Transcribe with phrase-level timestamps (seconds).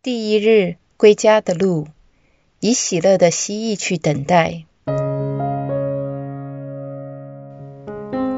[0.00, 1.88] 第一日归家的路，
[2.60, 4.62] 以喜乐的蜥蜴去等待。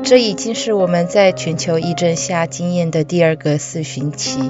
[0.03, 4.41] 这已经是我们在全球疫症下经验的第二个四旬期。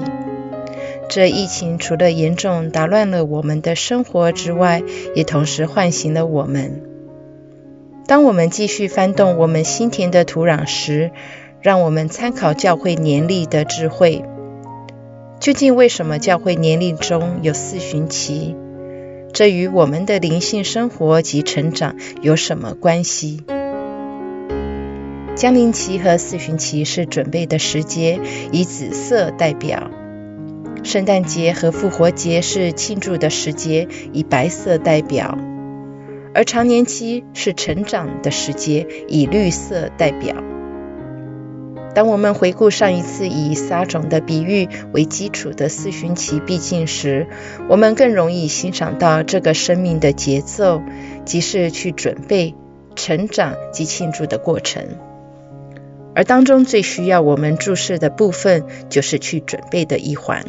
[1.09, 4.81] 这疫情除了严重打乱了我们的生活之外，
[5.13, 6.81] 也同时唤醒了我们。
[8.07, 11.11] 当我们继续翻动我们心田的土壤时，
[11.59, 14.23] 让我们参考教会年历的智慧。
[15.41, 18.55] 究竟为什么教会年龄中有四旬期？
[19.33, 23.41] 这与我们的灵性生活及成长有什么关系？
[25.35, 28.19] 降临期和四旬期是准备的时节，
[28.51, 29.89] 以紫色代表；
[30.83, 35.39] 圣诞节和复活节是庆祝的时节，以白色代表；
[36.35, 40.35] 而长年期是成长的时节，以绿色代表。
[41.93, 47.27] 当我们回顾上一次以撒种的比喻为基础的四旬期必经时，
[47.67, 50.81] 我们更容易欣赏到这个生命的节奏，
[51.25, 52.55] 即是去准备、
[52.95, 54.85] 成长及庆祝的过程。
[56.15, 60.45] 而当中最需要我们注视的部分，就是去准备的一环。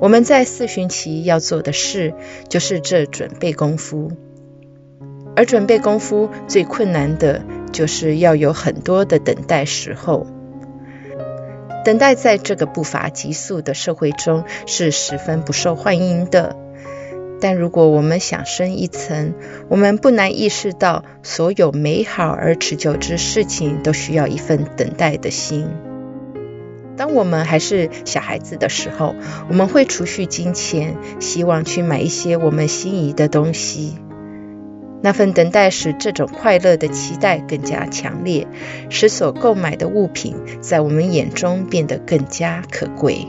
[0.00, 2.14] 我们在四旬期要做的事，
[2.48, 4.12] 就是这准备功夫。
[5.34, 10.26] 而准备功夫最困难的，就是要有很多的等待时候。
[11.84, 16.56] 等待在这个步伐急速的社会中，是十分不受欢迎的。
[17.40, 19.34] 但如果我们想深一层，
[19.68, 25.68] 我们不难意识到，所有美好而持久之事情都需要一份等待的心。
[26.96, 29.14] 当我们还是小孩子的时候，
[29.48, 33.96] 我们会储蓄金钱，希望去买一些我们心仪的东西。
[35.00, 38.46] 那份等待使这种快乐的期待更加强烈，
[38.90, 43.26] 使所购买的物品在我们眼中变得更加可贵。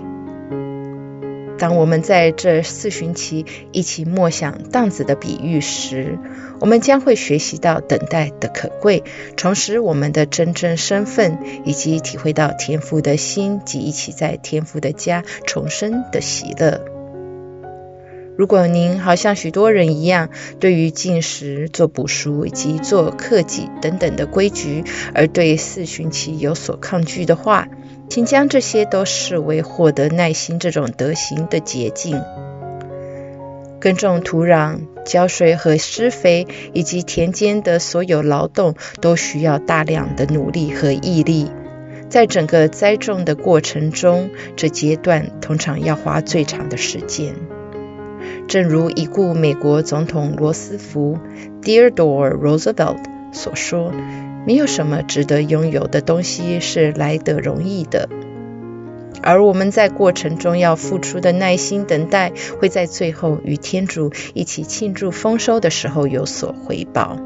[1.59, 6.17] 当我们在这四旬期一起默想荡子的比喻时，
[6.62, 9.03] 我们将会学习到等待的可贵，
[9.35, 16.98] 重拾我们的真正身份，以及体会到天父的心及一起在天父的家重生的喜乐。
[18.39, 20.29] 如果您好像许多人一样，
[20.61, 27.67] 对于进食、做补赎以及做克己等等的规矩，而对四旬期有所抗拒的话，
[28.07, 32.22] 请将这些都视为获得耐心这种德行的捷径。
[33.81, 41.51] 耕种土壤、浇水和施肥，以及田间的所有劳动，都需要大量的努力和毅力。
[42.07, 47.35] 在整个栽种的过程中，这阶段通常要花最长的时间。
[48.49, 51.19] 正如已故美国总统罗斯福
[51.61, 52.97] （Theodore Roosevelt）
[53.31, 53.93] 所说。
[54.47, 58.09] 没有什么值得拥有的东西是来得容易的，
[59.21, 67.17] 而我们在过程中要付出的耐心等待，会在最后与天主一起庆祝丰收的时候有所回报。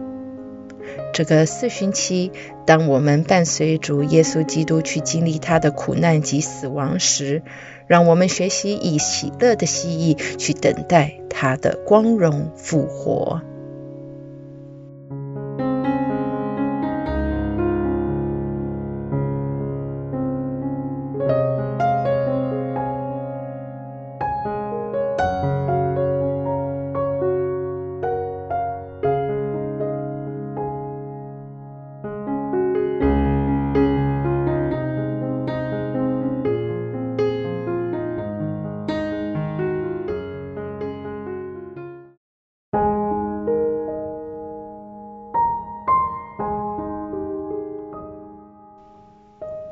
[1.13, 2.31] 这个四旬期，
[2.65, 7.43] 当我们伴随主耶稣基督去经历他的苦难及死亡时，
[7.87, 13.41] 让我们学习以喜乐的蜥蜴去等待他的光荣复活。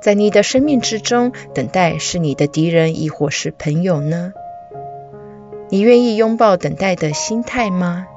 [0.02, 4.34] 在你的生命之中，等待是你的敌人，亦或是朋友呢？
[5.70, 8.08] 你愿意拥抱等待的心态吗？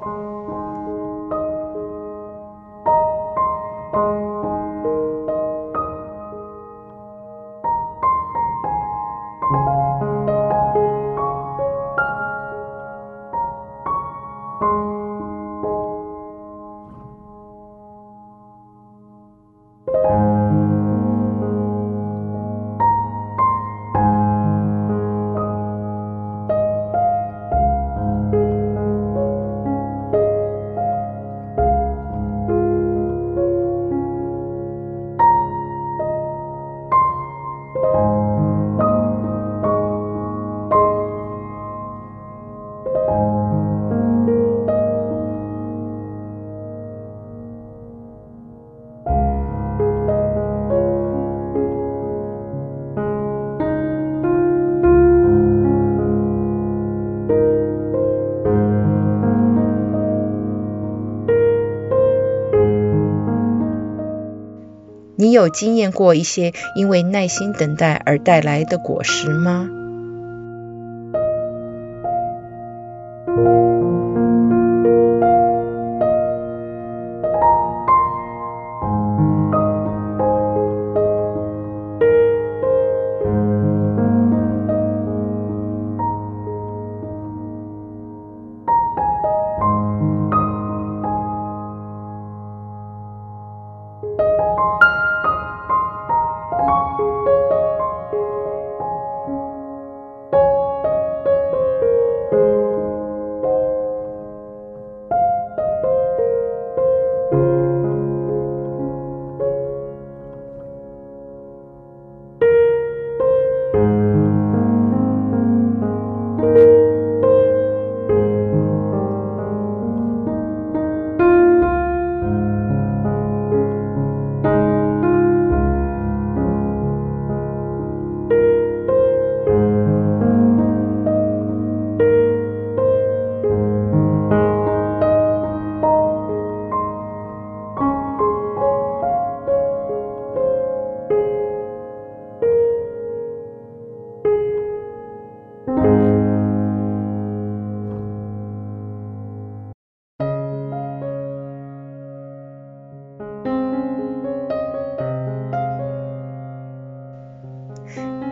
[65.17, 69.69] 你有经验过一些因为耐心等待而带来的果实吗？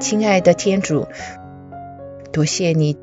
[0.03, 1.07] 亲爱的天主，
[2.33, 2.97] 多谢你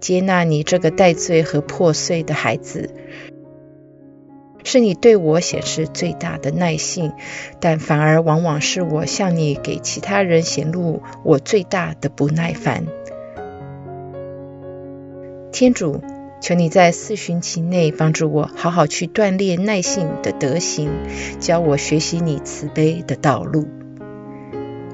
[0.00, 2.90] 接纳你这个带罪和破碎的孩子，
[4.62, 7.12] 是你对我显示最大的耐性，
[7.58, 12.84] 但反而往往是我向你给其他人显露我最大的不耐烦。
[15.52, 16.02] 天主，
[16.42, 20.90] 求你在四旬期内帮助我好好去锻炼耐性的德行，
[21.40, 23.66] 教我学习你慈悲的道路。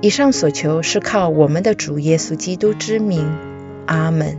[0.01, 3.27] 以上所求是靠我们的主耶稣基督之名，
[3.85, 4.39] 阿门。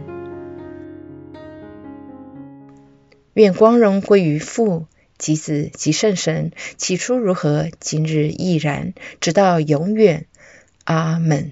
[3.34, 4.86] 愿光荣归于父、
[5.18, 10.28] 及子、及圣神，起初如何，今日亦然，直到永远，
[10.86, 11.52] 阿门。